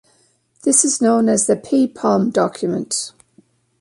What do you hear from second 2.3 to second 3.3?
document.